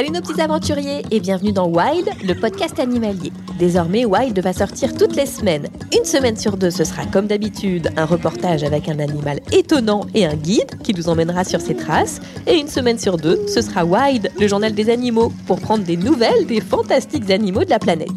[0.00, 3.34] Salut nos petits aventuriers et bienvenue dans Wild, le podcast animalier.
[3.58, 5.68] Désormais, Wild va sortir toutes les semaines.
[5.94, 10.24] Une semaine sur deux, ce sera comme d'habitude un reportage avec un animal étonnant et
[10.24, 12.18] un guide qui nous emmènera sur ses traces.
[12.46, 15.98] Et une semaine sur deux, ce sera Wild, le journal des animaux, pour prendre des
[15.98, 18.08] nouvelles des fantastiques animaux de la planète.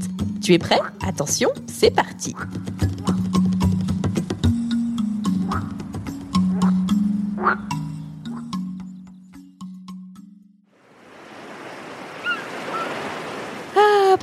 [0.41, 0.79] Tu es prêt?
[1.05, 2.33] Attention, c'est parti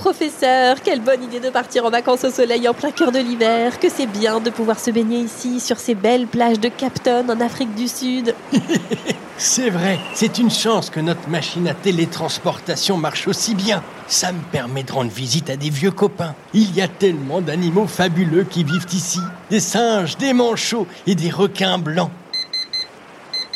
[0.01, 3.79] professeur, quelle bonne idée de partir en vacances au soleil en plein cœur de l'hiver.
[3.79, 7.39] Que c'est bien de pouvoir se baigner ici, sur ces belles plages de Capton en
[7.39, 8.35] Afrique du Sud.
[9.37, 13.83] C'est vrai, c'est une chance que notre machine à télétransportation marche aussi bien.
[14.07, 16.35] Ça me permet de rendre visite à des vieux copains.
[16.53, 19.21] Il y a tellement d'animaux fabuleux qui vivent ici.
[19.49, 22.11] Des singes, des manchots et des requins blancs.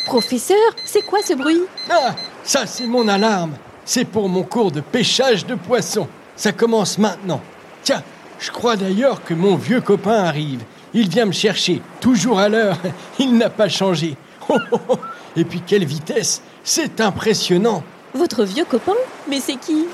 [0.06, 1.60] Professeur, c'est quoi ce bruit?
[1.90, 2.14] Ah,
[2.44, 3.52] ça c'est mon alarme.
[3.84, 6.08] C'est pour mon cours de pêchage de poissons.
[6.36, 7.40] Ça commence maintenant.
[7.82, 8.02] Tiens,
[8.38, 10.62] je crois d'ailleurs que mon vieux copain arrive.
[10.92, 12.78] Il vient me chercher, toujours à l'heure.
[13.18, 14.16] Il n'a pas changé.
[14.50, 14.98] Oh, oh, oh.
[15.36, 17.82] Et puis quelle vitesse C'est impressionnant.
[18.12, 18.92] Votre vieux copain
[19.26, 19.86] Mais c'est qui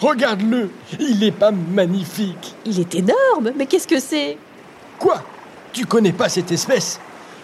[0.00, 2.54] Regarde-le, il est pas magnifique.
[2.64, 4.38] Il est énorme, mais qu'est-ce que c'est
[4.98, 5.22] Quoi?
[5.72, 6.98] Tu connais pas cette espèce?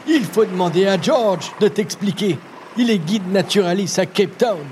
[0.08, 2.38] Il faut demander à George de t'expliquer.
[2.78, 4.64] Il est guide naturaliste à Cape Town.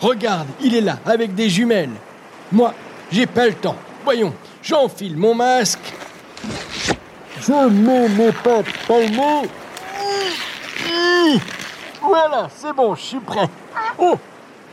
[0.00, 1.90] Regarde, il est là, avec des jumelles.
[2.52, 2.74] Moi,
[3.10, 3.76] j'ai pas le temps.
[4.04, 5.92] Voyons, j'enfile mon masque.
[7.40, 9.48] Je mets mes pattes palmées.
[12.02, 13.48] Voilà, c'est bon, je suis prêt.
[13.98, 14.16] Oh,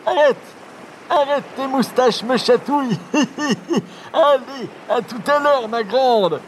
[0.05, 0.37] arrête
[1.09, 2.97] Arrête, tes moustaches me chatouillent.
[4.13, 6.39] Allez, à tout à l'heure, ma grande.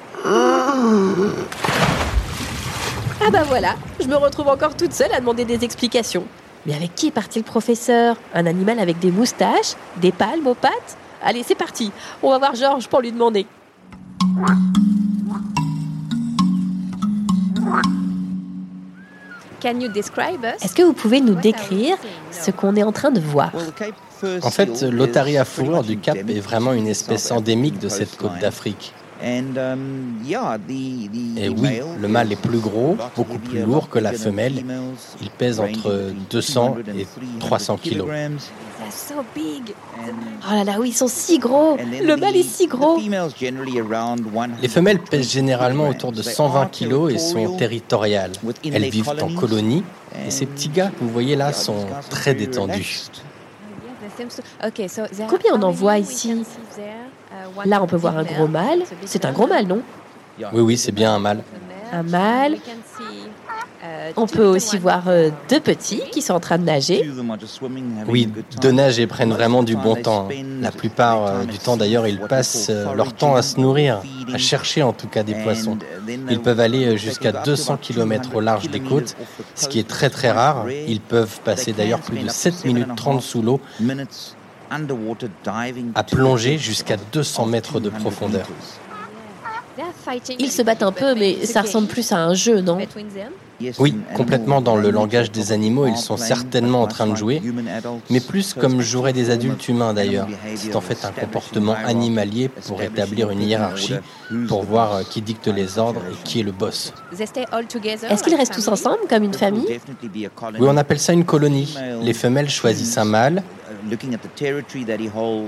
[3.26, 6.26] Ah bah voilà, je me retrouve encore toute seule à demander des explications.
[6.66, 8.16] Mais avec qui est parti le professeur?
[8.34, 10.98] Un animal avec des moustaches Des palmes aux pattes?
[11.22, 11.92] Allez, c'est parti.
[12.22, 13.46] On va voir Georges pour lui demander.
[19.64, 21.96] Est-ce que vous pouvez nous décrire
[22.32, 23.52] ce qu'on est en train de voir?
[24.42, 28.38] En fait, l'otarie à fourrure du Cap est vraiment une espèce endémique de cette côte
[28.40, 28.94] d'Afrique.
[29.22, 29.44] Et
[31.50, 34.64] oui, le mâle est plus gros, beaucoup plus lourd que la femelle.
[35.22, 37.08] Il pèse entre 200 et
[37.40, 38.08] 300 kilos.
[40.46, 41.78] Oh là là, oui, ils sont si gros.
[41.78, 43.00] Le mâle est si gros.
[44.62, 48.32] Les femelles pèsent généralement autour de 120 kilos et sont territoriales.
[48.66, 49.84] Elles vivent en colonie
[50.28, 53.10] et ces petits gars que vous voyez là sont très détendus.
[55.30, 56.44] Combien on en voit ici
[57.66, 58.84] Là, on peut voir un gros mâle.
[59.06, 59.82] C'est un gros mâle, non?
[60.40, 61.44] Oui, oui, c'est bien un mâle.
[61.92, 62.58] Un mâle.
[64.16, 67.10] On peut aussi voir euh, deux petits qui sont en train de nager.
[68.08, 68.30] Oui,
[68.62, 70.30] deux nagent et prennent vraiment du bon temps.
[70.62, 74.02] La plupart euh, du temps, d'ailleurs, ils passent euh, leur temps à se nourrir,
[74.34, 75.78] à chercher en tout cas des poissons.
[76.30, 79.16] Ils peuvent aller jusqu'à 200 km au large des côtes,
[79.56, 80.66] ce qui est très très rare.
[80.88, 83.60] Ils peuvent passer d'ailleurs plus de 7 minutes 30 sous l'eau
[85.96, 88.48] à plonger jusqu'à 200 mètres de profondeur.
[90.40, 92.78] Ils se battent un peu, mais ça ressemble plus à un jeu, non?
[93.80, 97.42] Oui, complètement dans le langage des animaux, ils sont certainement en train de jouer,
[98.10, 100.28] mais plus comme joueraient des adultes humains d'ailleurs.
[100.56, 103.96] C'est en fait un comportement animalier pour établir une hiérarchie,
[104.48, 106.94] pour voir qui dicte les ordres et qui est le boss.
[107.12, 109.80] Est-ce qu'ils restent tous ensemble comme une famille?
[110.60, 111.76] Oui, on appelle ça une colonie.
[112.02, 113.44] Les femelles choisissent un mâle,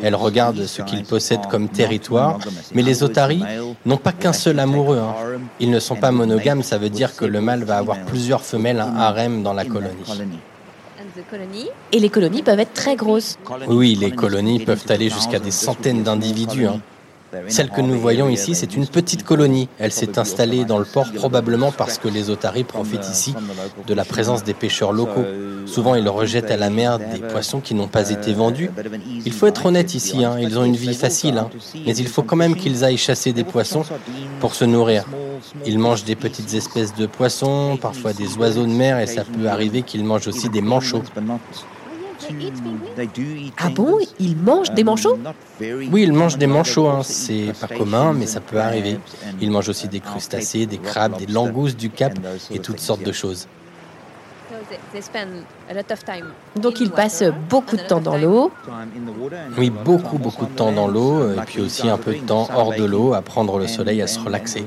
[0.04, 2.40] elles regardent ce qu'ils possèdent comme territoire,
[2.74, 3.44] mais les otaries
[3.86, 4.98] n'ont pas qu'un seul amoureux.
[5.00, 5.16] hein.
[5.60, 8.80] Ils ne sont pas monogames, ça veut dire que le mâle va avoir plusieurs femelles,
[8.80, 10.04] un harem dans la colonie.
[11.92, 13.38] Et les colonies peuvent être très grosses.
[13.68, 16.68] Oui, les colonies peuvent aller jusqu'à des centaines d'individus.
[16.68, 16.82] hein.
[17.48, 19.68] Celle que nous voyons ici, c'est une petite colonie.
[19.78, 23.36] Elle s'est installée dans le port probablement parce que les otaries profitent ici
[23.86, 25.26] de la présence des pêcheurs locaux.
[25.66, 28.70] Souvent, ils rejettent à la mer des poissons qui n'ont pas été vendus.
[29.26, 31.50] Il faut être honnête ici, hein, ils ont une vie facile, hein.
[31.86, 33.84] mais il faut quand même qu'ils aillent chasser des poissons
[34.40, 35.06] pour se nourrir.
[35.66, 39.48] Ils mangent des petites espèces de poissons, parfois des oiseaux de mer, et ça peut
[39.48, 41.04] arriver qu'ils mangent aussi des manchots.
[43.58, 45.18] Ah bon Ils mangent des manchots?
[45.60, 47.04] Oui, ils mangent des manchots, hein.
[47.04, 49.00] c'est pas commun, mais ça peut arriver.
[49.42, 52.14] Ils mangent aussi des crustacés, des crabes, des langoustes du Cap
[52.52, 53.48] et toutes sortes de choses.
[56.56, 58.52] Donc ils passent beaucoup de temps dans l'eau?
[59.58, 62.74] Oui, beaucoup, beaucoup de temps dans l'eau, et puis aussi un peu de temps hors
[62.74, 64.66] de l'eau, à prendre le soleil, à se relaxer.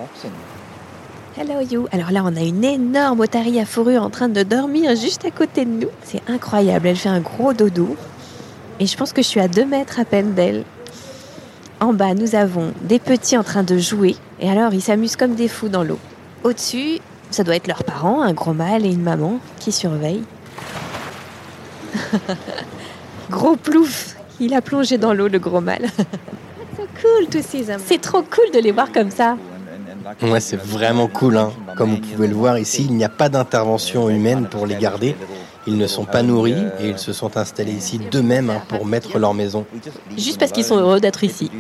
[1.40, 1.86] Hello you.
[1.92, 5.30] Alors là, on a une énorme otarie à fourrure en train de dormir juste à
[5.30, 5.88] côté de nous.
[6.02, 6.88] C'est incroyable.
[6.88, 7.96] Elle fait un gros dodo.
[8.80, 10.64] Et je pense que je suis à deux mètres à peine d'elle.
[11.78, 14.16] En bas, nous avons des petits en train de jouer.
[14.40, 16.00] Et alors, ils s'amusent comme des fous dans l'eau.
[16.42, 16.98] Au-dessus,
[17.30, 20.24] ça doit être leurs parents, un gros mâle et une maman qui surveillent.
[23.30, 25.86] gros plouf Il a plongé dans l'eau, le gros mâle.
[27.86, 29.36] C'est trop cool de les voir comme ça.
[30.22, 31.36] Ouais, c'est vraiment cool.
[31.36, 31.52] Hein.
[31.76, 35.14] Comme vous pouvez le voir ici, il n'y a pas d'intervention humaine pour les garder.
[35.66, 39.18] Ils ne sont pas nourris et ils se sont installés ici d'eux-mêmes hein, pour mettre
[39.18, 39.66] leur maison.
[40.16, 41.50] Juste parce qu'ils sont heureux d'être ici.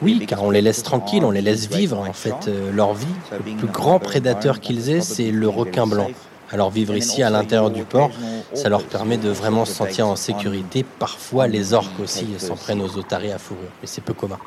[0.00, 3.06] Oui, car on les laisse tranquilles, on les laisse vivre en fait euh, leur vie.
[3.32, 6.08] Le plus grand prédateur qu'ils aient, c'est le requin blanc.
[6.50, 8.10] Alors vivre ici à l'intérieur du port,
[8.54, 10.84] ça leur permet de vraiment se sentir en sécurité.
[10.98, 14.38] Parfois, les orques aussi s'en prennent aux otaries à fourrure, mais c'est peu commun.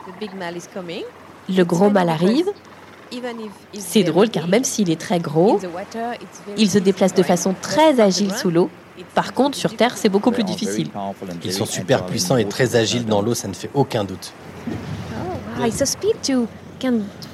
[1.50, 2.50] Le gros mâle arrive.
[3.78, 5.60] C'est drôle car même s'il est très gros,
[6.58, 8.70] il se déplace de façon très agile sous l'eau.
[9.16, 10.90] Par contre, sur Terre, c'est beaucoup plus difficile.
[11.44, 14.34] Ils sont super puissants et très agiles dans l'eau, ça ne fait aucun doute.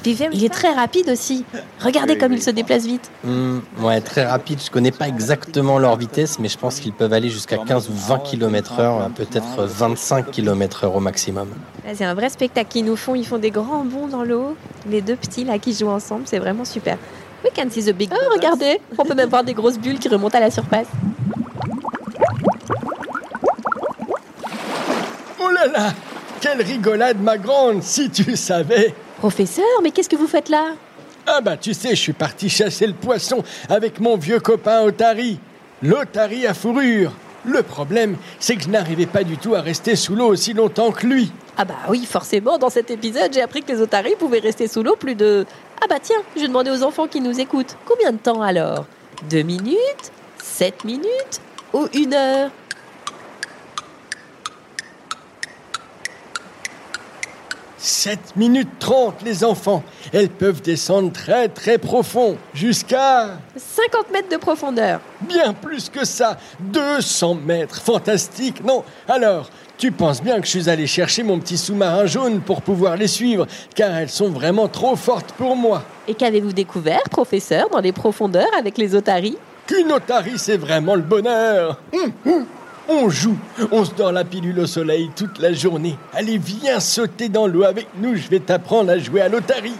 [0.06, 1.46] Il est très rapide aussi.
[1.80, 3.12] Regardez comme il se déplace vite.
[3.24, 4.60] Hmm, ouais, très rapide.
[4.64, 7.94] Je connais pas exactement leur vitesse, mais je pense qu'ils peuvent aller jusqu'à 15 ou
[7.94, 11.50] 20 km heure, peut-être 25 km heure au maximum.
[11.94, 13.16] C'est un vrai spectacle qu'ils nous font.
[13.16, 14.56] Ils font des grands bonds dans l'eau.
[14.90, 16.98] Les deux petits là qui jouent ensemble, c'est vraiment super.
[17.44, 18.10] We can see the big.
[18.12, 20.88] Oh, regardez, on peut même voir des grosses bulles qui remontent à la surface.
[25.40, 25.94] Oh là là
[26.42, 28.96] Quelle rigolade, ma grande, si tu savais
[29.26, 30.76] Professeur, mais qu'est-ce que vous faites là?
[31.26, 35.40] Ah bah tu sais, je suis parti chasser le poisson avec mon vieux copain Otari.
[35.82, 37.12] L'Otari à fourrure.
[37.44, 40.92] Le problème, c'est que je n'arrivais pas du tout à rester sous l'eau aussi longtemps
[40.92, 41.32] que lui.
[41.58, 44.84] Ah bah oui, forcément, dans cet épisode, j'ai appris que les otaries pouvaient rester sous
[44.84, 45.48] l'eau plus de...
[45.82, 47.78] Ah bah tiens, je vais demander aux enfants qui nous écoutent.
[47.88, 48.86] Combien de temps alors?
[49.28, 50.12] Deux minutes?
[50.38, 51.42] Sept minutes?
[51.74, 52.52] Ou une heure?
[57.86, 59.84] 7 minutes 30, les enfants.
[60.12, 65.00] Elles peuvent descendre très très profond, jusqu'à 50 mètres de profondeur.
[65.22, 66.38] bien plus que ça.
[66.60, 68.84] 200 mètres, fantastique, non?
[69.08, 72.98] Alors, tu penses bien que je suis allé chercher mon petit sous-marin jaune pour pouvoir
[72.98, 73.46] les suivre,
[73.76, 75.84] car elles sont vraiment trop fortes pour moi.
[76.08, 79.38] Et qu'avez-vous découvert, professeur, dans les profondeurs avec les otaries?
[79.68, 81.80] Qu'une otarie, c'est vraiment le bonheur.
[81.94, 82.46] Hum, hum.
[82.88, 83.38] On joue,
[83.72, 85.98] on se dort la pilule au soleil toute la journée.
[86.14, 89.76] Allez, viens sauter dans l'eau avec nous, je vais t'apprendre à jouer à l'otarie.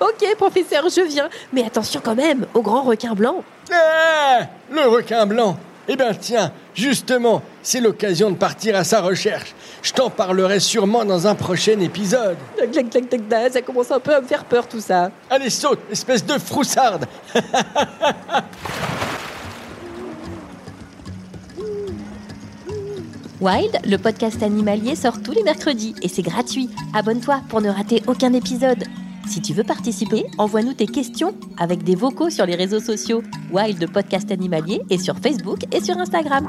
[0.00, 1.28] Ok, professeur, je viens.
[1.52, 3.42] Mais attention quand même, au grand requin blanc.
[3.72, 4.40] Ah
[4.72, 5.56] Le requin blanc
[5.88, 9.54] Eh bien tiens, justement, c'est l'occasion de partir à sa recherche.
[9.82, 12.36] Je t'en parlerai sûrement dans un prochain épisode.
[12.56, 15.10] Clac, clac, clac, clac, clac, Ça commence un peu à me faire peur tout ça.
[15.30, 17.06] Allez, saute, espèce de froussarde
[23.40, 26.68] Wild, le podcast animalier, sort tous les mercredis et c'est gratuit.
[26.92, 28.82] Abonne-toi pour ne rater aucun épisode.
[29.28, 33.92] Si tu veux participer, envoie-nous tes questions avec des vocaux sur les réseaux sociaux Wild
[33.92, 36.48] Podcast Animalier et sur Facebook et sur Instagram.